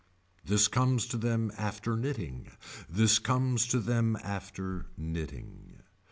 This 0.43 0.67
comes 0.67 1.05
to 1.09 1.15
them 1.19 1.51
after 1.59 1.95
knitting. 1.95 2.47
This 2.89 3.19
comes 3.19 3.67
to 3.67 3.77
them 3.79 4.17
after 4.23 4.87
knitting. 4.97 5.83